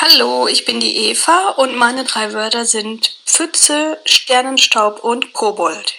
[0.00, 5.92] Hallo, ich bin die Eva und meine drei Wörter sind Pfütze, Sternenstaub und Kobold.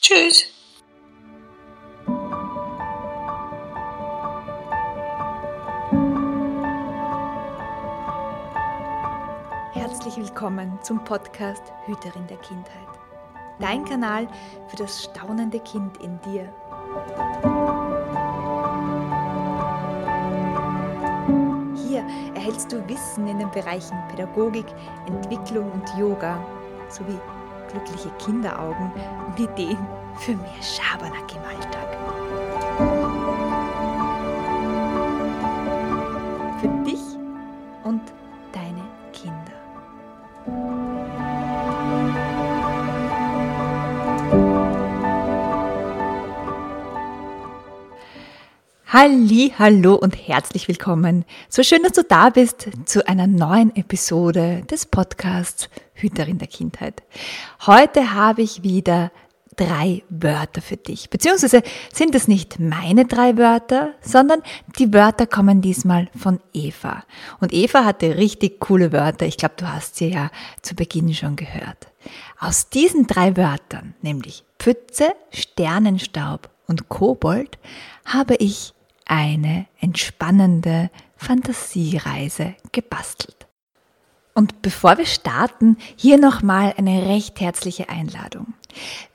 [0.00, 0.46] Tschüss.
[9.72, 12.88] Herzlich willkommen zum Podcast Hüterin der Kindheit.
[13.60, 14.26] Dein Kanal
[14.68, 16.52] für das staunende Kind in dir.
[22.34, 24.66] Erhältst du Wissen in den Bereichen Pädagogik,
[25.06, 26.38] Entwicklung und Yoga
[26.88, 27.18] sowie
[27.70, 28.92] glückliche Kinderaugen
[29.26, 29.78] und Ideen
[30.18, 31.97] für mehr Schabernack im Alltag.
[48.90, 51.26] Halli, hallo und herzlich willkommen.
[51.50, 57.02] So schön, dass du da bist zu einer neuen Episode des Podcasts Hüterin der Kindheit.
[57.66, 59.12] Heute habe ich wieder
[59.56, 61.10] drei Wörter für dich.
[61.10, 64.40] Beziehungsweise sind es nicht meine drei Wörter, sondern
[64.78, 67.04] die Wörter kommen diesmal von Eva.
[67.40, 69.26] Und Eva hatte richtig coole Wörter.
[69.26, 70.30] Ich glaube, du hast sie ja
[70.62, 71.88] zu Beginn schon gehört.
[72.40, 77.58] Aus diesen drei Wörtern, nämlich Pfütze, Sternenstaub und Kobold,
[78.06, 78.72] habe ich
[79.08, 83.48] eine entspannende Fantasiereise gebastelt.
[84.34, 88.54] Und bevor wir starten, hier nochmal eine recht herzliche Einladung.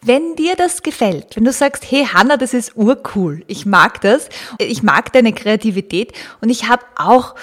[0.01, 4.27] Wenn dir das gefällt, wenn du sagst, hey Hanna, das ist urcool, ich mag das,
[4.57, 7.35] ich mag deine Kreativität und ich habe auch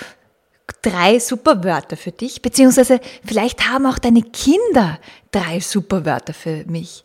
[0.72, 4.98] drei super Wörter für dich, beziehungsweise vielleicht haben auch deine Kinder
[5.32, 7.04] drei super Wörter für mich,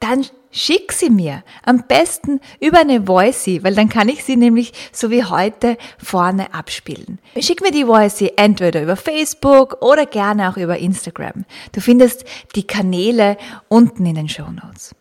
[0.00, 1.42] dann schick sie mir.
[1.64, 6.52] Am besten über eine Voicey, weil dann kann ich sie nämlich so wie heute vorne
[6.54, 7.18] abspielen.
[7.38, 11.44] Schick mir die Voicey entweder über Facebook oder gerne auch über Instagram.
[11.72, 13.36] Du findest die Kanäle
[13.68, 14.94] unten in den Show Notes.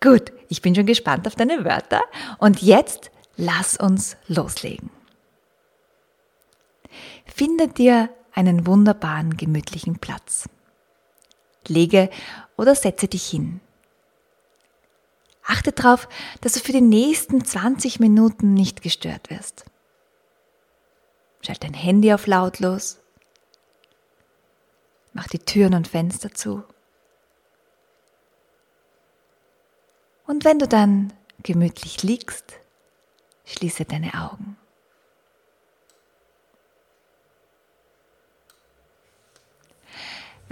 [0.00, 2.02] Gut, ich bin schon gespannt auf deine Wörter
[2.38, 4.90] und jetzt lass uns loslegen.
[7.26, 10.48] Finde dir einen wunderbaren, gemütlichen Platz.
[11.66, 12.10] Lege
[12.56, 13.60] oder setze dich hin.
[15.46, 16.08] Achte darauf,
[16.40, 19.64] dass du für die nächsten 20 Minuten nicht gestört wirst.
[21.42, 22.98] Schalt dein Handy auf lautlos.
[25.12, 26.64] Mach die Türen und Fenster zu.
[30.26, 31.12] Und wenn du dann
[31.42, 32.54] gemütlich liegst,
[33.44, 34.56] schließe deine Augen.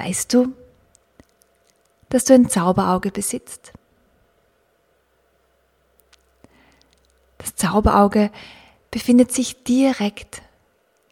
[0.03, 0.53] Weißt du,
[2.09, 3.73] dass du ein Zauberauge besitzt?
[7.39, 8.33] Das Zauberauge
[8.91, 10.43] befindet sich direkt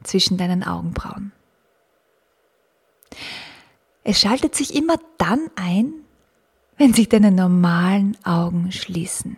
[0.03, 1.31] zwischen deinen Augenbrauen.
[4.03, 5.93] Es schaltet sich immer dann ein,
[6.77, 9.37] wenn sich deine normalen Augen schließen.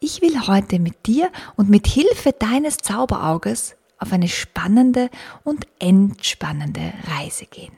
[0.00, 5.10] Ich will heute mit dir und mit Hilfe deines Zauberauges auf eine spannende
[5.42, 7.76] und entspannende Reise gehen.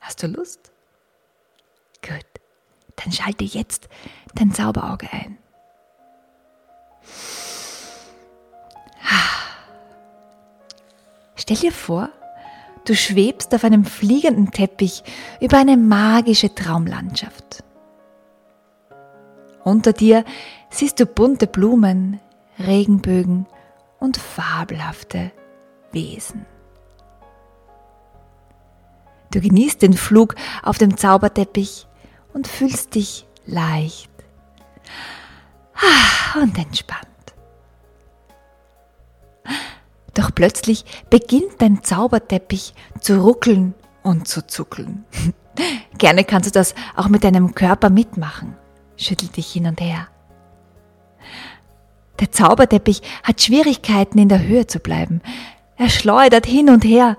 [0.00, 0.72] Hast du Lust?
[2.02, 2.26] Gut,
[2.96, 3.88] dann schalte jetzt
[4.34, 5.38] dein Zauberauge ein.
[11.36, 12.08] Stell dir vor,
[12.86, 15.04] du schwebst auf einem fliegenden Teppich
[15.40, 17.62] über eine magische Traumlandschaft.
[19.62, 20.24] Unter dir
[20.70, 22.20] siehst du bunte Blumen,
[22.58, 23.46] Regenbögen
[24.06, 25.32] und fabelhafte
[25.90, 26.46] Wesen.
[29.32, 31.88] Du genießt den Flug auf dem Zauberteppich
[32.32, 34.12] und fühlst dich leicht
[36.40, 37.04] und entspannt.
[40.14, 43.74] Doch plötzlich beginnt dein Zauberteppich zu ruckeln
[44.04, 45.04] und zu zuckeln.
[45.98, 48.54] Gerne kannst du das auch mit deinem Körper mitmachen.
[48.96, 50.06] Schüttel dich hin und her.
[52.20, 55.20] Der Zauberteppich hat Schwierigkeiten in der Höhe zu bleiben.
[55.76, 57.18] Er schleudert hin und her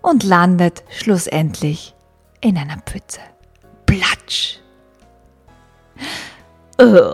[0.00, 1.94] und landet schlussendlich
[2.40, 3.20] in einer Pfütze.
[3.86, 4.58] Platsch!
[6.78, 7.12] Oh,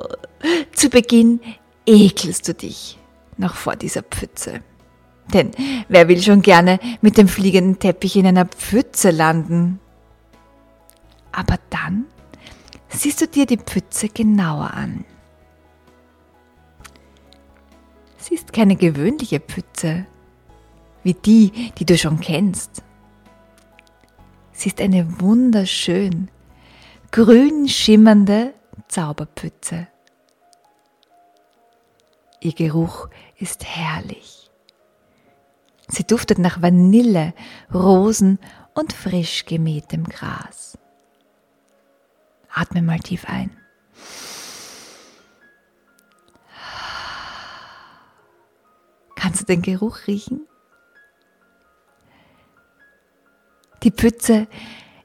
[0.72, 1.40] zu Beginn
[1.84, 2.98] ekelst du dich
[3.36, 4.62] noch vor dieser Pfütze.
[5.32, 5.50] Denn
[5.88, 9.78] wer will schon gerne mit dem fliegenden Teppich in einer Pfütze landen?
[11.32, 12.06] Aber dann
[12.88, 15.04] siehst du dir die Pfütze genauer an.
[18.28, 20.06] Sie ist keine gewöhnliche Pfütze,
[21.02, 22.82] wie die, die du schon kennst.
[24.52, 26.30] Sie ist eine wunderschön
[27.10, 28.52] grün schimmernde
[28.88, 29.88] Zauberpfütze.
[32.40, 33.08] Ihr Geruch
[33.38, 34.50] ist herrlich.
[35.86, 37.32] Sie duftet nach Vanille,
[37.72, 38.38] Rosen
[38.74, 40.76] und frisch gemähtem Gras.
[42.52, 43.56] Atme mal tief ein.
[49.28, 50.40] Kannst du den Geruch riechen?
[53.82, 54.48] Die Pütze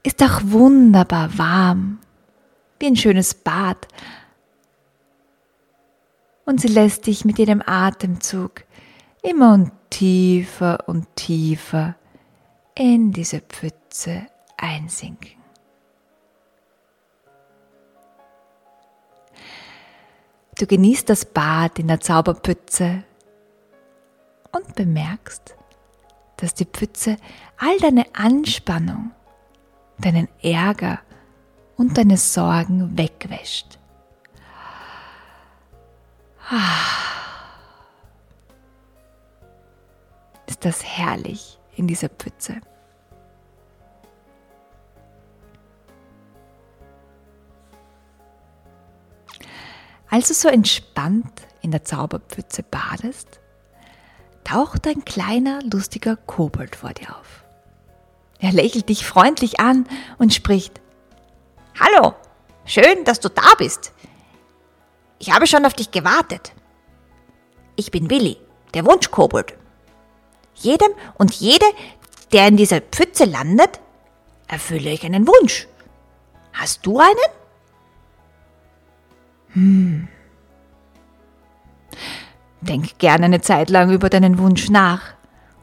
[0.01, 1.99] ist auch wunderbar warm,
[2.79, 3.85] wie ein schönes Bad.
[6.45, 8.63] Und sie lässt dich mit jedem Atemzug
[9.23, 11.95] immer und tiefer und tiefer
[12.75, 15.33] in diese Pfütze einsinken.
[20.57, 23.03] Du genießt das Bad in der Zauberpütze
[24.53, 25.55] und bemerkst,
[26.37, 27.17] dass die Pfütze
[27.57, 29.11] all deine Anspannung,
[29.97, 30.99] deinen Ärger
[31.75, 33.77] und deine Sorgen wegwäscht.
[40.47, 42.61] Ist das herrlich in dieser Pfütze?
[50.09, 53.39] Als du so entspannt in der Zauberpfütze badest,
[54.43, 57.43] taucht ein kleiner, lustiger Kobold vor dir auf.
[58.39, 59.87] Er lächelt dich freundlich an
[60.17, 60.81] und spricht,
[61.79, 62.13] Hallo,
[62.65, 63.93] schön, dass du da bist.
[65.17, 66.53] Ich habe schon auf dich gewartet.
[67.75, 68.37] Ich bin Willi,
[68.73, 69.55] der Wunschkobold.
[70.55, 71.65] Jedem und jede,
[72.31, 73.79] der in dieser Pfütze landet,
[74.47, 75.67] erfülle ich einen Wunsch.
[76.51, 77.15] Hast du einen?
[79.53, 80.07] Hm.
[82.73, 85.13] Denk gerne eine Zeit lang über deinen Wunsch nach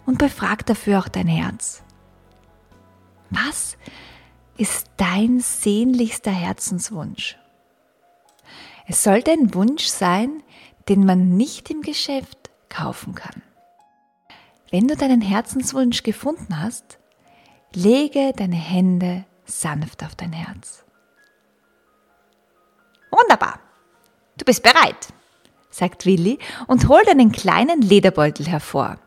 [0.07, 1.83] und befrag dafür auch dein Herz.
[3.31, 3.77] Was
[4.57, 7.37] ist dein sehnlichster Herzenswunsch?
[8.87, 10.45] Es sollte ein Wunsch sein,
[10.89, 13.43] den man nicht im Geschäft kaufen kann.
[14.71, 17.01] Wenn du deinen Herzenswunsch gefunden hast,
[17.75, 20.85] lege deine Hände sanft auf dein Herz.
[23.11, 23.59] Wunderbar,
[24.37, 25.09] du bist bereit
[25.71, 28.99] sagt Willi und holt einen kleinen Lederbeutel hervor.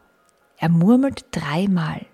[0.57, 2.05] Er murmelt dreimal.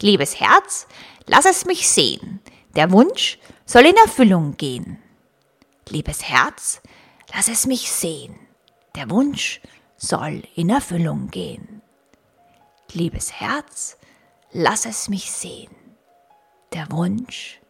[0.00, 0.86] Liebes Herz,
[1.26, 2.40] lass es mich sehen.
[2.76, 4.98] Der Wunsch soll in Erfüllung gehen.
[5.88, 6.80] Liebes Herz,
[7.34, 8.38] lass es mich sehen.
[8.94, 9.60] Der Wunsch
[9.96, 11.82] soll in Erfüllung gehen.
[12.92, 13.98] Liebes Herz,
[14.52, 15.74] lass es mich sehen.
[16.72, 17.60] Der Wunsch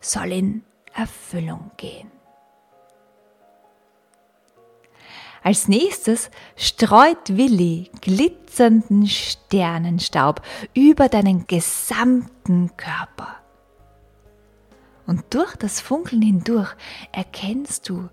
[0.00, 0.64] soll in
[0.94, 2.10] Erfüllung gehen.
[5.42, 10.42] Als nächstes streut Willi glitzernden Sternenstaub
[10.74, 13.36] über deinen gesamten Körper.
[15.06, 16.74] Und durch das Funkeln hindurch
[17.12, 18.08] erkennst du,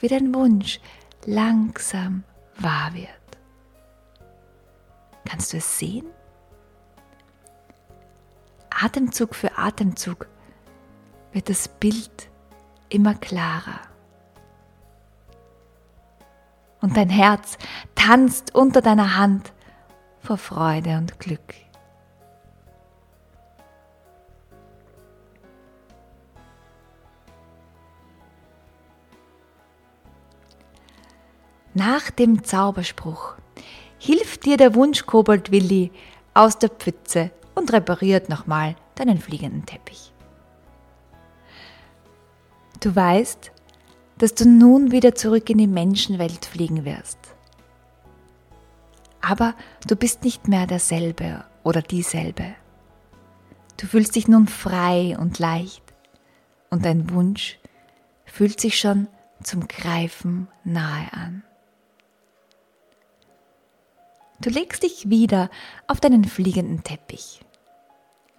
[0.00, 0.80] wie dein Wunsch
[1.24, 2.24] langsam
[2.58, 3.08] wahr wird.
[5.24, 6.06] Kannst du es sehen?
[8.70, 10.28] Atemzug für Atemzug
[11.32, 12.28] wird das Bild
[12.88, 13.80] immer klarer
[16.80, 17.58] und dein Herz
[17.94, 19.52] tanzt unter deiner Hand
[20.20, 21.54] vor Freude und Glück.
[31.74, 33.34] Nach dem Zauberspruch
[33.98, 35.92] hilft dir der Wunschkobold Willi
[36.32, 40.14] aus der Pfütze und repariert nochmal deinen fliegenden Teppich.
[42.80, 43.52] Du weißt,
[44.18, 47.18] dass du nun wieder zurück in die Menschenwelt fliegen wirst.
[49.20, 49.54] Aber
[49.86, 52.54] du bist nicht mehr derselbe oder dieselbe.
[53.76, 55.82] Du fühlst dich nun frei und leicht
[56.70, 57.58] und dein Wunsch
[58.24, 59.08] fühlt sich schon
[59.42, 61.42] zum Greifen nahe an.
[64.40, 65.50] Du legst dich wieder
[65.86, 67.40] auf deinen fliegenden Teppich,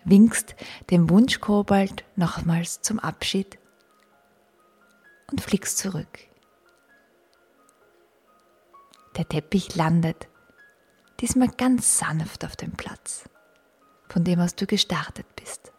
[0.05, 0.55] winkst
[0.91, 3.57] dem Wunschkobold nochmals zum Abschied
[5.31, 6.19] und fliegst zurück.
[9.17, 10.27] Der Teppich landet,
[11.19, 13.23] diesmal ganz sanft auf dem Platz,
[14.09, 15.71] von dem aus du gestartet bist.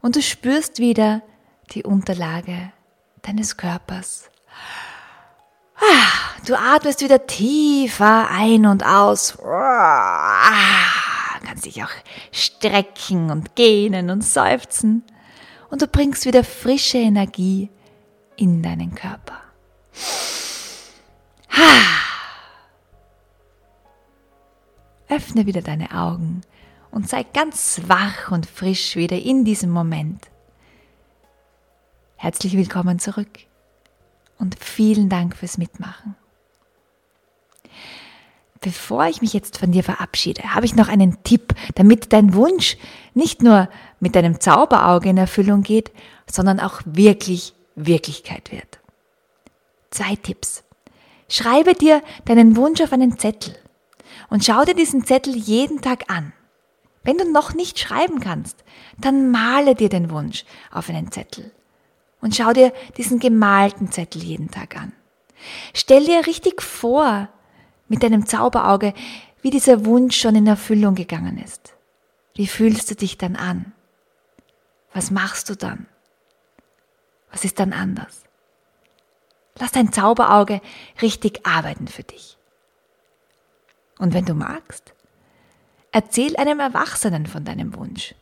[0.00, 1.22] Und du spürst wieder
[1.70, 2.72] die Unterlage
[3.22, 4.30] deines Körpers.
[5.76, 9.38] Ah, du atmest wieder tiefer ein und aus.
[9.44, 11.90] Ah, kannst dich auch
[12.32, 15.04] strecken und gähnen und seufzen
[15.72, 17.70] und du bringst wieder frische Energie
[18.36, 19.40] in deinen Körper.
[25.08, 26.42] Öffne wieder deine Augen
[26.90, 30.28] und sei ganz wach und frisch wieder in diesem Moment.
[32.16, 33.40] Herzlich willkommen zurück
[34.38, 36.16] und vielen Dank fürs Mitmachen.
[38.62, 42.76] Bevor ich mich jetzt von dir verabschiede, habe ich noch einen Tipp, damit dein Wunsch
[43.12, 45.90] nicht nur mit deinem Zauberauge in Erfüllung geht,
[46.30, 48.78] sondern auch wirklich Wirklichkeit wird.
[49.90, 50.62] Zwei Tipps.
[51.28, 53.56] Schreibe dir deinen Wunsch auf einen Zettel
[54.30, 56.32] und schau dir diesen Zettel jeden Tag an.
[57.02, 58.62] Wenn du noch nicht schreiben kannst,
[58.96, 61.50] dann male dir den Wunsch auf einen Zettel
[62.20, 64.92] und schau dir diesen gemalten Zettel jeden Tag an.
[65.74, 67.28] Stell dir richtig vor,
[67.92, 68.94] mit deinem Zauberauge,
[69.42, 71.76] wie dieser Wunsch schon in Erfüllung gegangen ist.
[72.34, 73.74] Wie fühlst du dich dann an?
[74.94, 75.86] Was machst du dann?
[77.30, 78.24] Was ist dann anders?
[79.58, 80.62] Lass dein Zauberauge
[81.02, 82.38] richtig arbeiten für dich.
[83.98, 84.94] Und wenn du magst,
[85.90, 88.14] erzähl einem Erwachsenen von deinem Wunsch.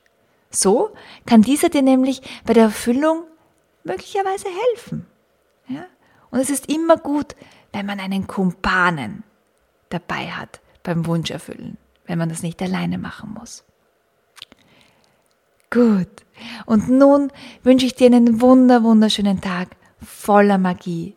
[0.51, 0.93] So
[1.27, 3.23] kann dieser dir nämlich bei der Erfüllung
[3.85, 5.07] möglicherweise helfen.
[5.69, 5.87] Ja?
[6.33, 7.37] Und es ist immer gut,
[7.73, 9.23] wenn man einen Kumpanen,
[9.91, 13.65] dabei hat beim Wunsch erfüllen, wenn man das nicht alleine machen muss.
[15.71, 16.09] Gut.
[16.67, 17.31] Und nun
[17.63, 19.69] wünsche ich dir einen wunder, wunderschönen Tag
[20.03, 21.15] voller Magie.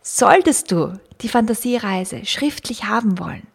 [0.00, 3.46] Solltest du die Fantasiereise schriftlich haben wollen,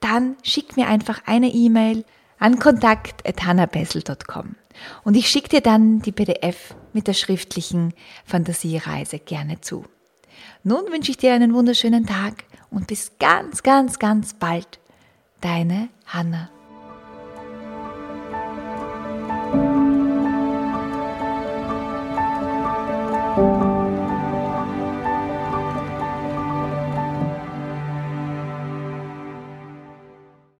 [0.00, 2.04] dann schick mir einfach eine E-Mail
[2.38, 4.56] an kontakt.hannabessel.com
[5.04, 7.92] und ich schicke dir dann die PDF mit der schriftlichen
[8.24, 9.84] Fantasiereise gerne zu.
[10.62, 14.78] Nun wünsche ich dir einen wunderschönen Tag und bis ganz, ganz, ganz bald.
[15.40, 16.50] Deine Hanna.